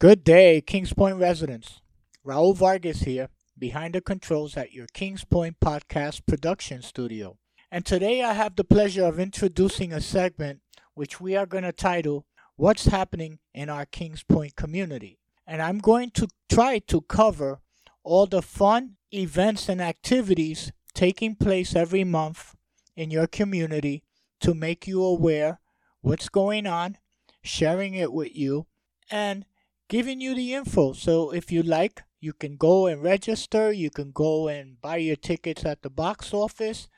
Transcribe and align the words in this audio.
Good 0.00 0.24
day, 0.24 0.62
Kings 0.62 0.94
Point 0.94 1.18
residents. 1.18 1.82
Raul 2.26 2.56
Vargas 2.56 3.02
here, 3.02 3.28
behind 3.58 3.94
the 3.94 4.00
controls 4.00 4.56
at 4.56 4.72
your 4.72 4.86
Kings 4.94 5.26
Point 5.26 5.60
podcast 5.60 6.24
production 6.26 6.80
studio. 6.80 7.36
And 7.70 7.84
today 7.84 8.22
I 8.22 8.32
have 8.32 8.56
the 8.56 8.64
pleasure 8.64 9.04
of 9.04 9.20
introducing 9.20 9.92
a 9.92 10.00
segment 10.00 10.60
which 10.94 11.20
we 11.20 11.36
are 11.36 11.44
going 11.44 11.64
to 11.64 11.72
title 11.72 12.24
What's 12.56 12.86
Happening 12.86 13.40
in 13.52 13.68
Our 13.68 13.84
Kings 13.84 14.22
Point 14.22 14.56
Community. 14.56 15.18
And 15.46 15.60
I'm 15.60 15.80
going 15.80 16.12
to 16.12 16.28
try 16.48 16.78
to 16.78 17.02
cover 17.02 17.60
all 18.02 18.24
the 18.24 18.40
fun 18.40 18.96
events 19.12 19.68
and 19.68 19.82
activities 19.82 20.72
taking 20.94 21.34
place 21.34 21.76
every 21.76 22.04
month 22.04 22.56
in 22.96 23.10
your 23.10 23.26
community 23.26 24.04
to 24.40 24.54
make 24.54 24.86
you 24.86 25.04
aware 25.04 25.60
what's 26.00 26.30
going 26.30 26.66
on, 26.66 26.96
sharing 27.42 27.92
it 27.92 28.14
with 28.14 28.34
you, 28.34 28.66
and 29.10 29.44
giving 29.90 30.20
you 30.20 30.36
the 30.36 30.54
info. 30.54 30.92
So 30.92 31.32
if 31.32 31.50
you 31.50 31.64
like, 31.64 32.04
you 32.20 32.32
can 32.32 32.56
go 32.56 32.86
and 32.86 33.02
register. 33.02 33.72
You 33.72 33.90
can 33.90 34.12
go 34.12 34.46
and 34.46 34.80
buy 34.80 34.98
your 34.98 35.16
tickets 35.16 35.64
at 35.64 35.82
the 35.82 35.90
box 35.90 36.32
office 36.32 36.88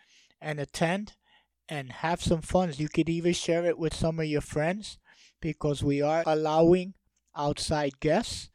and 0.41 0.61
attend 0.61 1.15
and 1.69 1.91
have 1.91 2.23
some 2.23 2.43
fun. 2.43 2.73
You 2.77 2.91
could 2.91 3.09
even 3.09 3.33
share 3.33 3.65
it 3.65 3.79
with 3.79 3.95
some 3.95 4.21
of 4.21 4.27
your 4.27 4.43
friends 4.43 4.99
because 5.41 5.83
we 5.83 6.03
are 6.03 6.23
allowing 6.27 6.93
outside 7.35 7.99
guests 7.99 8.51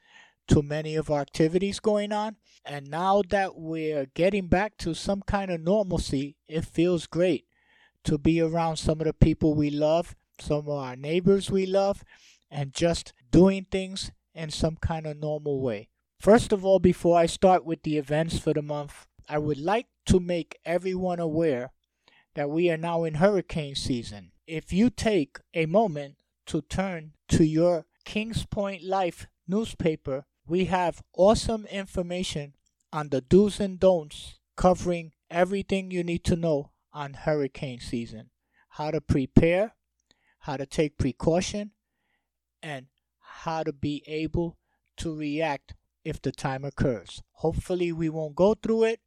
to 0.50 0.62
many 0.62 0.96
of 0.96 1.10
our 1.10 1.22
activities 1.22 1.80
going 1.80 2.12
on. 2.12 2.36
And 2.64 2.92
now 2.92 3.24
that 3.30 3.58
we're 3.58 4.06
getting 4.06 4.48
back 4.50 4.78
to 4.78 4.94
some 4.94 5.24
kind 5.24 5.50
of 5.50 5.62
normalcy, 5.62 6.36
it 6.48 6.64
feels 6.64 7.08
great 7.08 7.46
to 8.04 8.20
be 8.20 8.40
around 8.40 8.78
some 8.78 9.02
of 9.02 9.08
the 9.08 9.14
people 9.14 9.56
we 9.56 9.72
love, 9.72 10.16
some 10.40 10.60
of 10.60 10.70
our 10.70 10.96
neighbors 10.96 11.50
we 11.50 11.66
love, 11.66 12.04
and 12.52 12.72
just 12.72 13.14
doing 13.32 13.66
things 13.72 14.12
in 14.38 14.52
some 14.52 14.78
kind 14.78 15.08
of 15.08 15.18
normal 15.18 15.60
way. 15.60 15.90
First 16.20 16.54
of 16.54 16.64
all, 16.64 16.80
before 16.80 17.18
I 17.18 17.26
start 17.26 17.66
with 17.66 17.84
the 17.84 17.98
events 17.98 18.38
for 18.40 18.54
the 18.54 18.62
month, 18.62 19.08
I 19.28 19.40
would 19.40 19.58
like 19.58 19.88
to 20.06 20.20
make 20.20 20.60
everyone 20.64 21.20
aware 21.20 21.72
that 22.36 22.50
we 22.50 22.70
are 22.70 22.78
now 22.78 23.04
in 23.04 23.16
hurricane 23.16 23.76
season. 23.76 24.32
If 24.46 24.72
you 24.72 24.90
take 24.90 25.40
a 25.54 25.66
moment 25.66 26.16
to 26.46 26.62
turn 26.62 27.14
to 27.30 27.44
your 27.44 27.86
Kings 28.06 28.46
Point 28.46 28.84
Life 28.84 29.28
newspaper, 29.48 30.26
we 30.48 30.66
have 30.66 31.02
awesome 31.14 31.66
information 31.66 32.54
on 32.94 33.10
the 33.10 33.22
do's 33.22 33.60
and 33.60 33.80
don'ts 33.80 34.40
covering 34.56 35.12
everything 35.30 35.92
you 35.92 36.04
need 36.04 36.24
to 36.26 36.36
know 36.36 36.72
on 36.94 37.14
hurricane 37.14 37.80
season. 37.80 38.30
How 38.70 38.92
to 38.92 39.02
prepare, 39.02 39.74
how 40.40 40.58
to 40.58 40.66
take 40.66 40.98
precaution, 40.98 41.72
and 42.64 42.88
how 43.44 43.64
to 43.64 43.74
be 43.74 44.04
able 44.08 44.58
to 44.98 45.16
react 45.16 45.76
if 46.04 46.22
the 46.22 46.32
time 46.32 46.64
occurs. 46.64 47.22
Hopefully, 47.34 47.92
we 47.92 48.10
won't 48.10 48.36
go 48.36 48.54
through 48.54 48.84
it, 48.84 49.00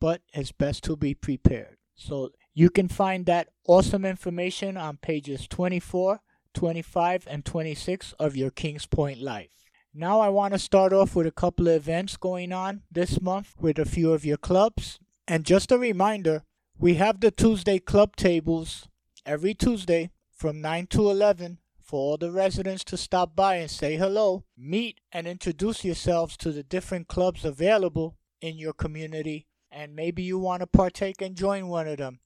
but 0.00 0.22
it's 0.32 0.52
best 0.52 0.84
to 0.84 0.96
be 0.96 1.14
prepared. 1.14 1.76
So, 1.94 2.30
you 2.54 2.70
can 2.70 2.88
find 2.88 3.26
that 3.26 3.48
awesome 3.66 4.04
information 4.04 4.76
on 4.76 4.96
pages 4.96 5.46
24, 5.48 6.20
25, 6.54 7.26
and 7.28 7.44
26 7.44 8.12
of 8.18 8.36
your 8.36 8.50
Kings 8.50 8.86
Point 8.86 9.20
Life. 9.20 9.50
Now, 9.94 10.20
I 10.20 10.28
want 10.28 10.52
to 10.52 10.58
start 10.58 10.92
off 10.92 11.14
with 11.14 11.26
a 11.26 11.30
couple 11.32 11.68
of 11.68 11.74
events 11.74 12.16
going 12.16 12.52
on 12.52 12.82
this 12.90 13.20
month 13.20 13.54
with 13.58 13.78
a 13.78 13.84
few 13.84 14.12
of 14.12 14.24
your 14.24 14.36
clubs. 14.36 14.98
And 15.28 15.44
just 15.44 15.72
a 15.72 15.78
reminder 15.78 16.42
we 16.78 16.94
have 16.94 17.20
the 17.20 17.30
Tuesday 17.30 17.78
club 17.78 18.14
tables 18.16 18.88
every 19.24 19.54
Tuesday 19.54 20.10
from 20.30 20.60
9 20.60 20.86
to 20.88 21.10
11 21.10 21.58
for 21.86 22.00
all 22.00 22.16
the 22.16 22.32
residents 22.32 22.82
to 22.82 22.96
stop 22.96 23.36
by 23.36 23.56
and 23.56 23.70
say 23.70 23.96
hello, 23.96 24.44
meet 24.58 25.00
and 25.12 25.26
introduce 25.26 25.84
yourselves 25.84 26.36
to 26.36 26.50
the 26.50 26.64
different 26.64 27.06
clubs 27.06 27.44
available 27.44 28.18
in 28.40 28.58
your 28.58 28.72
community, 28.72 29.46
and 29.70 29.94
maybe 29.94 30.22
you 30.22 30.36
want 30.38 30.60
to 30.60 30.66
partake 30.66 31.22
and 31.22 31.36
join 31.36 31.68
one 31.68 31.86
of 31.86 31.98
them. 31.98 32.18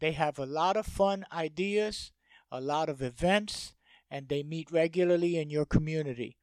They 0.00 0.12
have 0.12 0.38
a 0.38 0.46
lot 0.46 0.76
of 0.76 0.86
fun 0.86 1.26
ideas, 1.32 2.12
a 2.52 2.60
lot 2.60 2.88
of 2.88 3.02
events, 3.02 3.74
and 4.08 4.28
they 4.28 4.44
meet 4.44 4.70
regularly 4.70 5.36
in 5.36 5.50
your 5.50 5.66
community. 5.66 6.36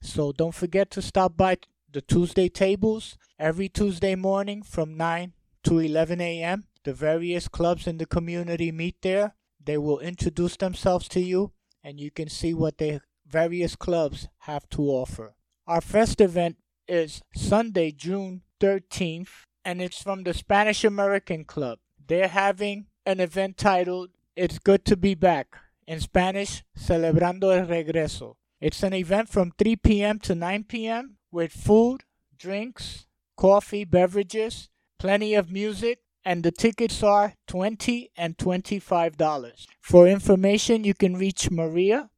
So 0.00 0.30
don't 0.30 0.54
forget 0.54 0.90
to 0.92 1.02
stop 1.02 1.36
by 1.36 1.58
the 1.90 2.00
Tuesday 2.00 2.48
tables 2.48 3.18
every 3.38 3.68
Tuesday 3.68 4.14
morning 4.14 4.62
from 4.62 4.96
9 4.96 5.32
to 5.64 5.78
11 5.80 6.20
a.m. 6.20 6.64
The 6.84 6.94
various 6.94 7.48
clubs 7.48 7.88
in 7.88 7.98
the 7.98 8.06
community 8.06 8.70
meet 8.70 9.02
there. 9.02 9.34
They 9.62 9.76
will 9.76 9.98
introduce 9.98 10.56
themselves 10.56 11.08
to 11.08 11.20
you 11.20 11.52
and 11.82 12.00
you 12.00 12.10
can 12.10 12.28
see 12.28 12.54
what 12.54 12.78
the 12.78 13.00
various 13.26 13.76
clubs 13.76 14.28
have 14.40 14.68
to 14.70 14.82
offer. 14.82 15.34
Our 15.66 15.80
first 15.80 16.20
event 16.20 16.56
is 16.88 17.22
Sunday, 17.34 17.92
June 17.92 18.42
13th, 18.60 19.46
and 19.64 19.80
it's 19.80 20.02
from 20.02 20.24
the 20.24 20.34
Spanish 20.34 20.84
American 20.84 21.44
Club. 21.44 21.78
They're 22.06 22.28
having 22.28 22.86
an 23.06 23.20
event 23.20 23.56
titled 23.56 24.10
It's 24.34 24.58
Good 24.58 24.84
to 24.86 24.96
Be 24.96 25.14
Back, 25.14 25.56
in 25.86 26.00
Spanish, 26.00 26.62
Celebrando 26.78 27.56
el 27.56 27.66
Regreso. 27.66 28.36
It's 28.60 28.82
an 28.82 28.94
event 28.94 29.28
from 29.28 29.52
3 29.58 29.76
p.m. 29.76 30.18
to 30.20 30.34
9 30.34 30.64
p.m. 30.64 31.16
with 31.32 31.52
food, 31.52 32.02
drinks, 32.36 33.06
coffee, 33.36 33.84
beverages, 33.84 34.68
plenty 34.98 35.34
of 35.34 35.50
music, 35.50 36.00
and 36.24 36.42
the 36.42 36.50
tickets 36.50 37.02
are 37.02 37.34
20 37.46 38.10
and 38.16 38.36
$25. 38.36 39.66
For 39.80 40.06
information, 40.06 40.84
you 40.84 40.94
can 40.94 41.16
reach 41.16 41.50
Maria 41.50 42.10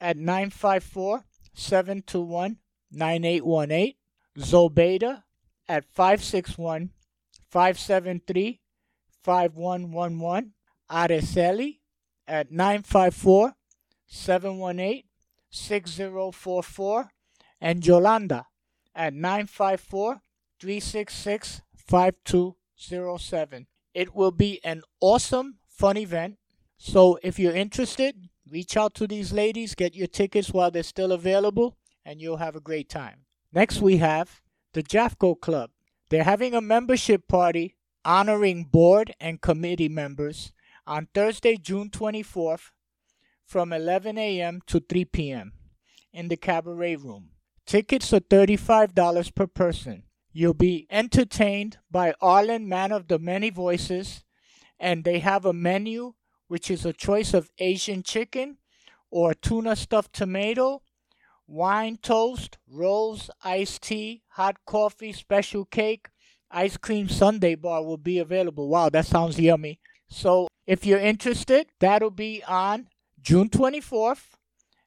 at 0.00 0.16
954 0.16 1.24
721 1.54 2.56
9818, 2.92 3.94
Zobeda 4.38 5.22
at 5.68 5.84
561 5.84 6.90
573 7.50 8.60
5111, 9.22 10.52
Araceli 10.90 11.78
at 12.26 12.50
954 12.50 13.54
718 14.06 15.04
6044, 15.50 17.10
and 17.60 17.86
Yolanda 17.86 18.46
at 18.94 19.12
954 19.12 20.22
366 20.58 21.62
52 21.76 22.56
07. 22.80 23.66
It 23.94 24.14
will 24.14 24.30
be 24.30 24.60
an 24.64 24.82
awesome, 25.00 25.58
fun 25.68 25.96
event. 25.96 26.38
So 26.78 27.18
if 27.22 27.38
you're 27.38 27.54
interested, 27.54 28.28
reach 28.50 28.76
out 28.76 28.94
to 28.94 29.06
these 29.06 29.32
ladies, 29.32 29.74
get 29.74 29.94
your 29.94 30.06
tickets 30.06 30.50
while 30.50 30.70
they're 30.70 30.82
still 30.82 31.12
available, 31.12 31.76
and 32.04 32.20
you'll 32.20 32.38
have 32.38 32.56
a 32.56 32.60
great 32.60 32.88
time. 32.88 33.26
Next, 33.52 33.80
we 33.80 33.98
have 33.98 34.40
the 34.72 34.82
Jafco 34.82 35.38
Club. 35.38 35.70
They're 36.08 36.24
having 36.24 36.54
a 36.54 36.60
membership 36.60 37.28
party 37.28 37.76
honoring 38.04 38.64
board 38.64 39.14
and 39.20 39.40
committee 39.40 39.88
members 39.88 40.52
on 40.86 41.08
Thursday, 41.12 41.56
June 41.56 41.90
24th 41.90 42.70
from 43.44 43.72
11 43.72 44.16
a.m. 44.16 44.60
to 44.66 44.80
3 44.80 45.04
p.m. 45.06 45.52
in 46.12 46.28
the 46.28 46.36
Cabaret 46.36 46.96
Room. 46.96 47.30
Tickets 47.66 48.12
are 48.12 48.20
$35 48.20 49.34
per 49.34 49.46
person. 49.46 50.04
You'll 50.32 50.54
be 50.54 50.86
entertained 50.90 51.78
by 51.90 52.14
Arlen, 52.20 52.68
man 52.68 52.92
of 52.92 53.08
the 53.08 53.18
many 53.18 53.50
voices, 53.50 54.22
and 54.78 55.02
they 55.02 55.18
have 55.18 55.44
a 55.44 55.52
menu 55.52 56.14
which 56.46 56.70
is 56.70 56.84
a 56.84 56.92
choice 56.92 57.34
of 57.34 57.50
Asian 57.58 58.02
chicken 58.04 58.58
or 59.10 59.34
tuna 59.34 59.74
stuffed 59.74 60.12
tomato, 60.12 60.82
wine 61.48 61.96
toast, 62.00 62.58
rolls, 62.68 63.28
iced 63.42 63.82
tea, 63.82 64.22
hot 64.28 64.56
coffee, 64.66 65.12
special 65.12 65.64
cake, 65.64 66.08
ice 66.48 66.76
cream 66.76 67.08
sundae 67.08 67.56
bar 67.56 67.84
will 67.84 67.96
be 67.96 68.20
available. 68.20 68.68
Wow, 68.68 68.88
that 68.90 69.06
sounds 69.06 69.38
yummy. 69.38 69.80
So 70.08 70.46
if 70.64 70.86
you're 70.86 71.00
interested, 71.00 71.66
that'll 71.80 72.10
be 72.10 72.42
on 72.46 72.88
June 73.20 73.48
24th, 73.48 74.34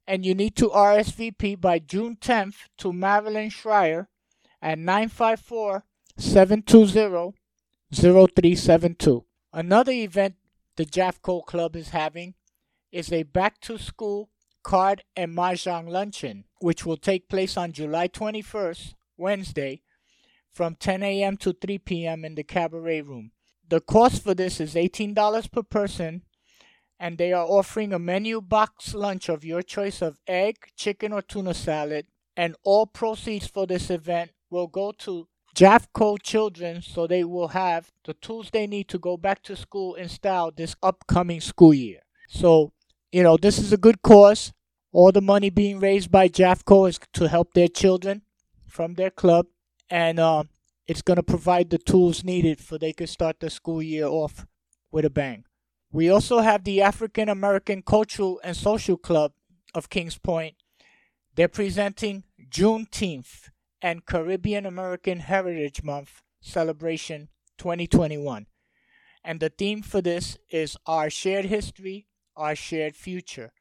and 0.08 0.26
you 0.26 0.36
need 0.36 0.56
to 0.56 0.70
RSVP 0.70 1.60
by 1.60 1.80
June 1.80 2.16
10th 2.16 2.56
to 2.78 2.94
Marilyn 2.94 3.50
Schreier 3.50 4.08
at 4.64 4.80
954 4.80 5.84
720 6.18 7.36
0372. 7.94 9.26
Another 9.52 9.92
event 9.92 10.36
the 10.78 10.86
Jafco 10.86 11.46
Club 11.46 11.76
is 11.76 11.90
having 11.90 12.34
is 12.92 13.12
a 13.12 13.24
back 13.24 13.60
to 13.62 13.78
school 13.78 14.30
card 14.64 15.04
and 15.16 15.36
mahjong 15.36 15.90
luncheon, 15.90 16.46
which 16.60 16.86
will 16.86 16.98
take 16.98 17.28
place 17.28 17.58
on 17.58 17.74
July 17.74 18.08
21st, 18.08 18.94
Wednesday, 19.18 19.82
from 20.52 20.76
10 20.76 21.04
a.m. 21.04 21.38
to 21.38 21.54
3 21.54 21.78
p.m. 21.80 22.24
in 22.24 22.36
the 22.36 22.44
cabaret 22.44 23.02
room. 23.02 23.32
The 23.68 23.82
cost 23.82 24.24
for 24.24 24.34
this 24.34 24.62
is 24.62 24.76
$18 24.76 25.52
per 25.52 25.64
person, 25.64 26.22
and 27.00 27.18
they 27.18 27.34
are 27.34 27.46
offering 27.46 27.92
a 27.92 28.00
menu 28.00 28.40
box 28.40 28.94
lunch 28.94 29.28
of 29.28 29.44
your 29.44 29.62
choice 29.62 30.02
of 30.02 30.20
egg, 30.28 30.56
chicken, 30.78 31.12
or 31.12 31.22
tuna 31.22 31.54
salad, 31.54 32.08
and 32.38 32.56
all 32.64 32.86
proceeds 32.86 33.48
for 33.48 33.68
this 33.68 33.90
event 33.90 34.32
will 34.54 34.68
go 34.68 34.92
to 34.92 35.28
Jafco 35.56 36.22
children 36.22 36.82
so 36.82 37.08
they 37.08 37.24
will 37.24 37.50
have 37.50 37.92
the 38.06 38.14
tools 38.14 38.50
they 38.52 38.68
need 38.68 38.88
to 38.90 39.00
go 39.00 39.18
back 39.18 39.44
to 39.44 39.56
school 39.56 39.96
in 39.96 40.08
style 40.08 40.52
this 40.56 40.76
upcoming 40.82 41.42
school 41.42 41.74
year. 41.74 42.02
So, 42.28 42.72
you 43.12 43.24
know, 43.24 43.36
this 43.38 43.58
is 43.60 43.74
a 43.74 43.78
good 43.78 44.02
cause. 44.02 44.54
All 44.92 45.12
the 45.12 45.22
money 45.22 45.50
being 45.50 45.80
raised 45.80 46.12
by 46.12 46.30
JAFCO 46.30 46.90
is 46.90 47.00
to 47.14 47.28
help 47.28 47.54
their 47.54 47.68
children 47.68 48.22
from 48.68 48.94
their 48.94 49.10
club, 49.10 49.48
and 49.90 50.20
uh, 50.20 50.44
it's 50.88 51.02
going 51.02 51.18
to 51.18 51.24
provide 51.24 51.70
the 51.72 51.80
tools 51.80 52.24
needed 52.24 52.60
for 52.60 52.78
they 52.78 52.94
can 52.94 53.08
start 53.08 53.40
the 53.40 53.50
school 53.50 53.82
year 53.82 54.06
off 54.06 54.46
with 54.92 55.06
a 55.06 55.10
bang. 55.10 55.46
We 55.92 56.10
also 56.10 56.40
have 56.40 56.64
the 56.64 56.82
African 56.82 57.30
American 57.30 57.82
Cultural 57.82 58.40
and 58.44 58.56
Social 58.56 58.98
Club 58.98 59.34
of 59.74 59.90
Kings 59.90 60.18
Point. 60.18 60.56
They're 61.36 61.48
presenting 61.48 62.24
Juneteenth 62.50 63.50
and 63.84 64.06
Caribbean 64.06 64.66
American 64.66 65.20
Heritage 65.20 65.84
Month 65.84 66.22
celebration 66.40 67.28
2021. 67.58 68.48
And 69.26 69.40
the 69.42 69.50
theme 69.50 69.82
for 69.82 70.02
this 70.02 70.38
is 70.50 70.78
Our 70.88 71.10
Shared 71.10 71.46
History, 71.46 72.08
Our 72.38 72.56
Shared 72.56 72.96
Future. 72.96 73.52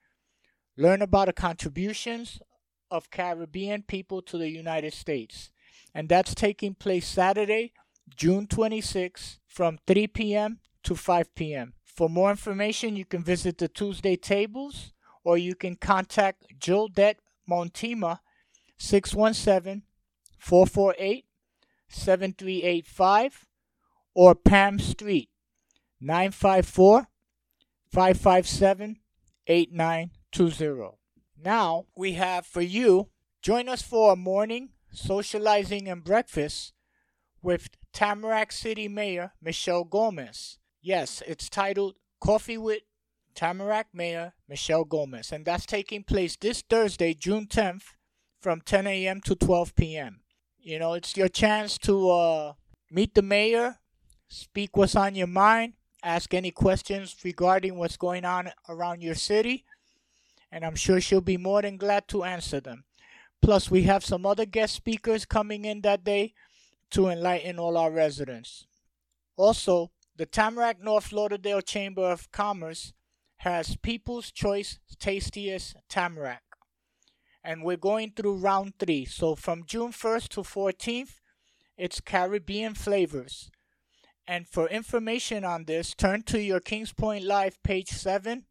Learn 0.77 1.03
about 1.03 1.27
the 1.27 1.33
contributions 1.33 2.41
of 2.89 3.11
Caribbean 3.11 3.83
people 3.83 4.23
to 4.23 4.39
the 4.39 4.49
United 4.49 4.95
States. 4.95 5.51
And 5.93 6.09
that's 6.09 6.35
taking 6.37 6.75
place 6.75 7.07
Saturday, 7.07 7.73
June 8.17 8.47
26 8.47 9.41
from 9.49 9.79
3 9.89 10.07
p.m. 10.07 10.61
to 10.85 10.95
5 10.95 11.35
p.m. 11.35 11.75
For 11.85 12.09
more 12.09 12.31
information, 12.31 12.95
you 12.95 13.05
can 13.05 13.25
visit 13.25 13.59
the 13.59 13.69
Tuesday 13.69 14.17
tables 14.17 14.93
or 15.25 15.37
you 15.37 15.57
can 15.57 15.75
contact 15.75 16.45
Jildette 16.61 17.17
Montima 17.49 18.21
617 18.79 19.83
448 20.43 21.25
7385 21.89 23.47
or 24.13 24.35
Pam 24.35 24.81
Street 24.81 25.29
954 26.01 27.07
557 27.87 28.99
8920. 29.47 30.99
Now 31.45 31.87
we 31.97 32.15
have 32.15 32.45
for 32.45 32.61
you, 32.61 33.11
join 33.41 33.69
us 33.69 33.83
for 33.83 34.13
a 34.13 34.17
morning 34.17 34.71
socializing 34.91 35.89
and 35.89 36.03
breakfast 36.03 36.73
with 37.41 37.71
Tamarac 37.95 38.51
City 38.51 38.89
Mayor 38.89 39.33
Michelle 39.41 39.85
Gomez. 39.85 40.59
Yes, 40.83 41.23
it's 41.25 41.49
titled 41.49 41.95
Coffee 42.21 42.59
with 42.59 42.83
Tamarac 43.37 43.85
Mayor 43.95 44.33
Michelle 44.49 44.85
Gomez, 44.85 45.31
and 45.31 45.45
that's 45.45 45.67
taking 45.67 46.03
place 46.03 46.37
this 46.37 46.63
Thursday, 46.63 47.15
June 47.15 47.47
10th, 47.47 47.95
from 48.41 48.61
10 48.61 48.89
a.m. 48.89 49.21
to 49.21 49.37
12 49.37 49.77
p.m. 49.77 50.21
You 50.65 50.79
know, 50.79 50.95
it's 50.95 51.17
your 51.17 51.27
chance 51.27 51.77
to 51.79 52.11
uh, 52.11 52.53
meet 52.89 53.17
the 53.17 53.23
mayor, 53.23 53.79
speak 54.29 54.77
what's 54.77 54.95
on 54.95 55.17
your 55.17 55.27
mind, 55.27 55.73
ask 56.05 56.33
any 56.33 56.53
questions 56.53 57.17
regarding 57.25 57.77
what's 57.77 57.97
going 57.97 58.25
on 58.25 58.51
around 58.69 59.03
your 59.03 59.17
city, 59.17 59.65
and 60.53 60.65
I'm 60.65 60.77
sure 60.77 61.01
she'll 61.01 61.21
be 61.21 61.37
more 61.37 61.63
than 61.63 61.79
glad 61.79 62.07
to 62.09 62.23
answer 62.23 62.61
them. 62.61 62.85
Plus, 63.41 63.73
we 63.73 63.83
have 63.83 64.05
some 64.05 64.25
other 64.25 64.47
guest 64.47 64.77
speakers 64.77 65.25
coming 65.25 65.65
in 65.65 65.81
that 65.81 66.05
day 66.05 66.33
to 66.91 67.09
enlighten 67.09 67.59
all 67.59 67.77
our 67.77 67.91
residents. 67.91 68.65
Also, 69.37 69.91
the 70.15 70.27
Tamarac 70.27 70.79
North 70.81 71.11
Lauderdale 71.11 71.61
Chamber 71.61 72.05
of 72.09 72.31
Commerce 72.31 72.93
has 73.39 73.75
People's 73.75 74.31
Choice 74.31 74.79
Tastiest 75.01 75.75
Tamarac. 75.89 76.52
And 77.45 77.65
we're 77.65 77.77
going 77.77 78.13
through 78.13 78.37
round 78.37 78.75
three. 78.79 79.05
So 79.05 79.35
from 79.35 79.65
June 79.67 79.93
1st 79.93 80.29
to 80.31 80.41
14th, 80.41 81.21
it's 81.77 82.01
Caribbean 82.01 82.75
flavors. 82.75 83.51
And 84.27 84.49
for 84.49 84.69
information 84.69 85.45
on 85.45 85.65
this, 85.65 85.95
turn 85.95 86.23
to 86.25 86.41
your 86.41 86.61
Kings 86.61 86.93
Point 86.93 87.25
Life 87.25 87.61
page 87.63 87.89
7 87.89 88.45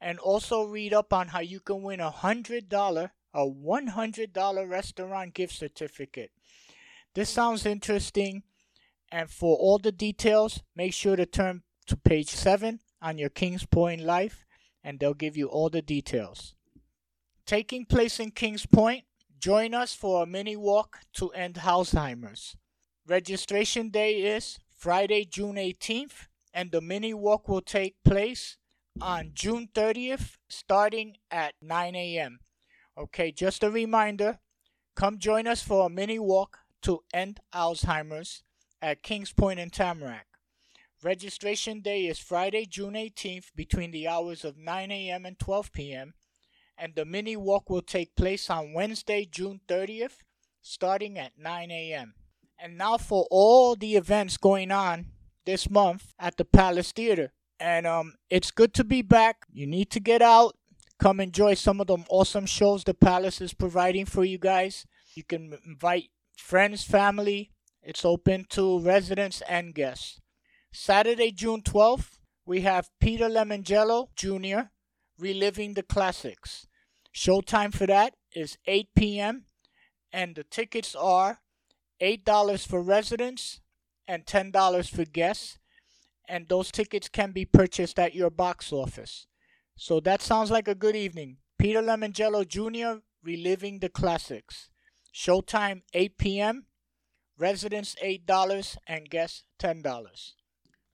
and 0.00 0.18
also 0.18 0.64
read 0.64 0.92
up 0.92 1.12
on 1.12 1.28
how 1.28 1.40
you 1.40 1.60
can 1.60 1.82
win 1.82 2.00
a 2.00 2.10
$100, 2.10 3.10
a 3.34 3.46
$100 3.46 4.70
restaurant 4.70 5.34
gift 5.34 5.54
certificate. 5.54 6.32
This 7.14 7.30
sounds 7.30 7.64
interesting. 7.64 8.42
And 9.12 9.30
for 9.30 9.56
all 9.56 9.78
the 9.78 9.92
details, 9.92 10.62
make 10.74 10.92
sure 10.92 11.14
to 11.14 11.26
turn 11.26 11.62
to 11.86 11.96
page 11.96 12.30
7 12.30 12.80
on 13.00 13.18
your 13.18 13.28
Kings 13.28 13.64
Point 13.64 14.00
Life 14.00 14.44
and 14.82 14.98
they'll 14.98 15.14
give 15.14 15.36
you 15.36 15.46
all 15.46 15.70
the 15.70 15.82
details. 15.82 16.54
Taking 17.46 17.84
place 17.84 18.20
in 18.20 18.30
Kings 18.30 18.64
Point, 18.64 19.04
join 19.38 19.74
us 19.74 19.92
for 19.92 20.22
a 20.22 20.26
mini 20.26 20.56
walk 20.56 21.00
to 21.14 21.28
end 21.32 21.56
Alzheimer's. 21.56 22.56
Registration 23.06 23.90
day 23.90 24.22
is 24.22 24.58
Friday, 24.74 25.26
June 25.26 25.56
18th, 25.56 26.28
and 26.54 26.70
the 26.70 26.80
mini 26.80 27.12
walk 27.12 27.46
will 27.46 27.60
take 27.60 28.02
place 28.02 28.56
on 28.98 29.32
June 29.34 29.68
30th, 29.74 30.38
starting 30.48 31.18
at 31.30 31.52
9 31.60 31.94
a.m. 31.94 32.38
Okay, 32.96 33.30
just 33.30 33.62
a 33.62 33.70
reminder 33.70 34.38
come 34.96 35.18
join 35.18 35.46
us 35.46 35.60
for 35.60 35.84
a 35.84 35.90
mini 35.90 36.18
walk 36.18 36.60
to 36.80 37.02
end 37.12 37.40
Alzheimer's 37.52 38.42
at 38.80 39.02
Kings 39.02 39.34
and 39.38 39.58
in 39.58 39.68
Tamarac. 39.68 40.24
Registration 41.02 41.80
day 41.80 42.06
is 42.06 42.18
Friday, 42.18 42.64
June 42.64 42.94
18th 42.94 43.48
between 43.54 43.90
the 43.90 44.08
hours 44.08 44.46
of 44.46 44.56
9 44.56 44.90
a.m. 44.90 45.26
and 45.26 45.38
12 45.38 45.72
p.m. 45.72 46.14
And 46.76 46.94
the 46.94 47.04
mini 47.04 47.36
walk 47.36 47.70
will 47.70 47.82
take 47.82 48.16
place 48.16 48.50
on 48.50 48.72
Wednesday, 48.72 49.26
June 49.30 49.60
30th, 49.68 50.18
starting 50.60 51.18
at 51.18 51.32
9 51.38 51.70
a.m. 51.70 52.14
And 52.58 52.76
now 52.76 52.96
for 52.96 53.26
all 53.30 53.76
the 53.76 53.96
events 53.96 54.36
going 54.36 54.70
on 54.70 55.06
this 55.44 55.70
month 55.70 56.14
at 56.18 56.36
the 56.36 56.44
Palace 56.44 56.92
Theater. 56.92 57.32
And 57.60 57.86
um, 57.86 58.14
it's 58.30 58.50
good 58.50 58.74
to 58.74 58.84
be 58.84 59.02
back. 59.02 59.46
You 59.52 59.66
need 59.66 59.90
to 59.90 60.00
get 60.00 60.22
out, 60.22 60.56
come 60.98 61.20
enjoy 61.20 61.54
some 61.54 61.80
of 61.80 61.86
the 61.86 61.98
awesome 62.08 62.46
shows 62.46 62.84
the 62.84 62.94
Palace 62.94 63.40
is 63.40 63.54
providing 63.54 64.06
for 64.06 64.24
you 64.24 64.38
guys. 64.38 64.86
You 65.14 65.22
can 65.22 65.56
invite 65.64 66.10
friends, 66.36 66.84
family. 66.84 67.52
It's 67.82 68.04
open 68.04 68.46
to 68.50 68.80
residents 68.80 69.42
and 69.48 69.74
guests. 69.74 70.20
Saturday, 70.72 71.30
June 71.30 71.62
12th, 71.62 72.18
we 72.46 72.62
have 72.62 72.90
Peter 73.00 73.28
Lemongello 73.28 74.08
Jr. 74.16 74.70
reliving 75.18 75.74
the 75.74 75.82
classics. 75.82 76.66
Showtime 77.14 77.72
for 77.72 77.86
that 77.86 78.14
is 78.34 78.58
8 78.66 78.88
p.m. 78.96 79.44
and 80.12 80.34
the 80.34 80.44
tickets 80.44 80.94
are 80.94 81.40
$8 82.00 82.66
for 82.66 82.82
residents 82.82 83.60
and 84.08 84.26
$10 84.26 84.90
for 84.90 85.04
guests. 85.04 85.58
And 86.28 86.48
those 86.48 86.70
tickets 86.70 87.08
can 87.08 87.32
be 87.32 87.44
purchased 87.44 87.98
at 87.98 88.14
your 88.14 88.30
box 88.30 88.72
office. 88.72 89.26
So 89.76 90.00
that 90.00 90.22
sounds 90.22 90.50
like 90.50 90.68
a 90.68 90.74
good 90.74 90.96
evening. 90.96 91.36
Peter 91.58 91.82
Lemongello 91.82 92.46
Jr. 92.46 93.00
reliving 93.22 93.80
the 93.80 93.88
classics. 93.88 94.70
Showtime 95.14 95.82
8 95.92 96.18
p.m. 96.18 96.66
Residents 97.38 97.94
$8 98.02 98.76
and 98.86 99.10
guests 99.10 99.44
$10. 99.60 100.32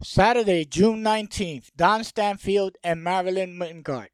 Saturday, 0.03 0.65
June 0.65 1.03
19th, 1.03 1.69
Don 1.77 2.05
Stanfield 2.05 2.77
and 2.83 3.05
Marilyn 3.05 3.59
Mingart. 3.59 4.09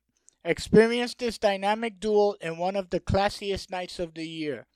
Experience 0.46 1.12
this 1.14 1.38
dynamic 1.38 1.98
duel 1.98 2.36
in 2.40 2.56
one 2.56 2.76
of 2.76 2.90
the 2.90 3.00
classiest 3.00 3.68
nights 3.68 3.98
of 3.98 4.14
the 4.14 4.24
year. 4.24 4.68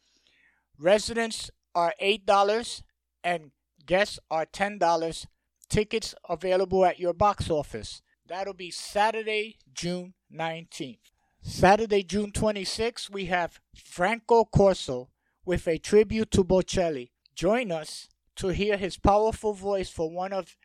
Residents 0.76 1.48
are 1.76 1.94
$8 2.02 2.82
and 3.22 3.52
guests 3.86 4.18
are 4.32 4.46
$10. 4.46 5.26
Tickets 5.68 6.12
available 6.28 6.84
at 6.84 6.98
your 6.98 7.12
box 7.12 7.48
office. 7.48 8.02
That'll 8.26 8.52
be 8.52 8.72
Saturday, 8.72 9.58
June 9.72 10.14
19th. 10.34 11.12
Saturday, 11.40 12.02
June 12.02 12.32
26th, 12.32 13.08
we 13.08 13.26
have 13.26 13.60
Franco 13.72 14.44
Corso 14.46 15.10
with 15.44 15.68
a 15.68 15.78
tribute 15.78 16.32
to 16.32 16.42
Bocelli. 16.42 17.10
Join 17.36 17.70
us 17.70 18.08
to 18.34 18.48
hear 18.48 18.76
his 18.76 18.98
powerful 18.98 19.52
voice 19.52 19.88
for 19.88 20.10
one 20.10 20.32
of 20.32 20.56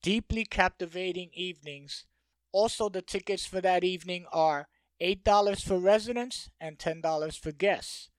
deeply 0.00 0.44
captivating 0.44 1.30
evenings. 1.34 2.04
Also, 2.54 2.88
the 2.88 3.02
tickets 3.02 3.44
for 3.44 3.60
that 3.60 3.82
evening 3.82 4.26
are 4.32 4.68
$8 5.02 5.60
for 5.60 5.76
residents 5.76 6.50
and 6.60 6.78
$10 6.78 7.36
for 7.36 7.50
guests. 7.50 8.10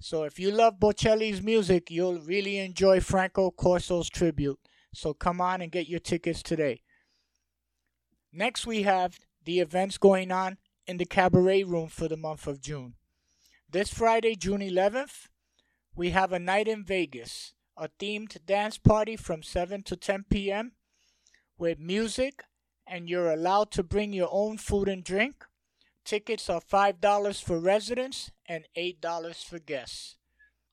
So, 0.00 0.22
if 0.22 0.38
you 0.38 0.52
love 0.52 0.78
Bocelli's 0.78 1.42
music, 1.42 1.90
you'll 1.90 2.20
really 2.20 2.58
enjoy 2.58 3.00
Franco 3.00 3.50
Corso's 3.50 4.08
tribute. 4.08 4.60
So, 4.94 5.12
come 5.12 5.40
on 5.40 5.60
and 5.60 5.72
get 5.72 5.88
your 5.88 5.98
tickets 5.98 6.40
today. 6.40 6.82
Next, 8.32 8.64
we 8.64 8.82
have 8.82 9.18
the 9.44 9.58
events 9.58 9.98
going 9.98 10.30
on 10.30 10.58
in 10.86 10.98
the 10.98 11.04
Cabaret 11.04 11.64
Room 11.64 11.88
for 11.88 12.06
the 12.06 12.16
month 12.16 12.46
of 12.46 12.60
June. 12.60 12.94
This 13.68 13.92
Friday, 13.92 14.36
June 14.36 14.60
11th, 14.60 15.26
we 15.96 16.10
have 16.10 16.32
a 16.32 16.38
night 16.38 16.68
in 16.68 16.84
Vegas, 16.84 17.54
a 17.76 17.88
themed 17.88 18.38
dance 18.46 18.78
party 18.78 19.16
from 19.16 19.42
7 19.42 19.82
to 19.82 19.96
10 19.96 20.26
p.m 20.30 20.74
with 21.58 21.78
music, 21.78 22.42
and 22.86 23.08
you're 23.08 23.30
allowed 23.30 23.70
to 23.72 23.82
bring 23.82 24.12
your 24.12 24.28
own 24.30 24.58
food 24.58 24.88
and 24.88 25.04
drink. 25.04 25.44
Tickets 26.04 26.50
are 26.50 26.60
$5 26.60 27.42
for 27.42 27.58
residents 27.58 28.30
and 28.46 28.66
$8 28.76 29.44
for 29.44 29.58
guests. 29.58 30.16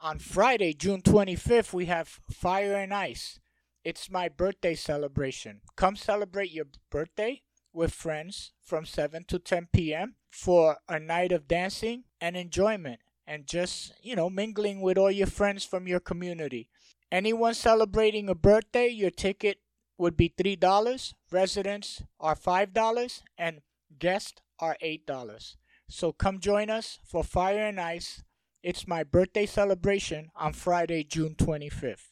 On 0.01 0.19
Friday, 0.19 0.73
June 0.73 1.01
25th, 1.01 1.73
we 1.73 1.85
have 1.85 2.19
Fire 2.29 2.73
and 2.73 2.93
Ice. 2.93 3.39
It's 3.83 4.11
my 4.11 4.29
birthday 4.29 4.75
celebration. 4.75 5.61
Come 5.75 5.95
celebrate 5.95 6.51
your 6.51 6.65
birthday 6.89 7.43
with 7.73 7.93
friends 7.93 8.51
from 8.61 8.85
7 8.85 9.23
to 9.25 9.39
10 9.39 9.69
p.m. 9.71 10.15
for 10.29 10.77
a 10.89 10.99
night 10.99 11.31
of 11.31 11.47
dancing 11.47 12.03
and 12.19 12.35
enjoyment 12.35 12.99
and 13.25 13.47
just, 13.47 13.93
you 14.01 14.15
know, 14.15 14.29
mingling 14.29 14.81
with 14.81 14.97
all 14.97 15.11
your 15.11 15.27
friends 15.27 15.63
from 15.63 15.87
your 15.87 15.99
community. 15.99 16.67
Anyone 17.11 17.53
celebrating 17.53 18.27
a 18.27 18.35
birthday, 18.35 18.87
your 18.87 19.11
ticket 19.11 19.59
would 20.01 20.17
be 20.17 20.29
$3. 20.29 21.13
Residents 21.31 22.01
are 22.19 22.35
$5 22.35 23.21
and 23.37 23.61
guests 23.99 24.41
are 24.59 24.75
$8. 24.83 25.55
So 25.87 26.11
come 26.11 26.39
join 26.39 26.71
us 26.71 26.97
for 27.05 27.23
Fire 27.23 27.67
and 27.67 27.79
Ice. 27.79 28.23
It's 28.63 28.87
my 28.87 29.03
birthday 29.03 29.45
celebration 29.45 30.29
on 30.35 30.53
Friday, 30.53 31.03
June 31.03 31.35
25th. 31.35 32.07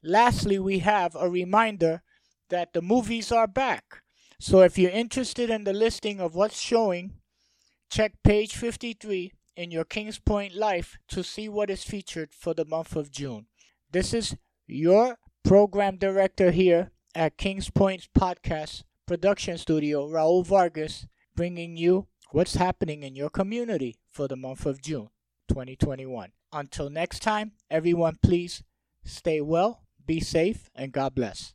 Lastly, 0.00 0.60
we 0.60 0.78
have 0.78 1.16
a 1.16 1.28
reminder 1.28 2.02
that 2.50 2.72
the 2.72 2.82
movies 2.82 3.32
are 3.32 3.48
back. 3.48 4.02
So 4.38 4.60
if 4.60 4.78
you're 4.78 4.90
interested 4.92 5.50
in 5.50 5.64
the 5.64 5.72
listing 5.72 6.20
of 6.20 6.36
what's 6.36 6.60
showing, 6.60 7.14
check 7.90 8.12
page 8.22 8.54
53 8.54 9.32
in 9.56 9.72
your 9.72 9.84
Kings 9.84 10.20
Point 10.20 10.54
Life 10.54 10.98
to 11.08 11.24
see 11.24 11.48
what 11.48 11.68
is 11.68 11.82
featured 11.82 12.32
for 12.32 12.54
the 12.54 12.64
month 12.64 12.94
of 12.94 13.10
June. 13.10 13.46
This 13.90 14.14
is 14.14 14.36
your 14.68 15.16
program 15.42 15.96
director 15.96 16.52
here 16.52 16.92
at 17.14 17.36
Kings 17.36 17.70
Point 17.70 18.08
Podcast 18.16 18.82
Production 19.06 19.58
Studio, 19.58 20.08
Raul 20.08 20.44
Vargas, 20.44 21.06
bringing 21.36 21.76
you 21.76 22.06
what's 22.30 22.56
happening 22.56 23.02
in 23.02 23.14
your 23.14 23.30
community 23.30 23.96
for 24.10 24.26
the 24.28 24.36
month 24.36 24.66
of 24.66 24.82
June 24.82 25.10
2021. 25.48 26.32
Until 26.52 26.90
next 26.90 27.20
time, 27.20 27.52
everyone, 27.70 28.16
please 28.22 28.62
stay 29.04 29.40
well, 29.40 29.82
be 30.04 30.20
safe, 30.20 30.70
and 30.74 30.92
God 30.92 31.14
bless. 31.14 31.54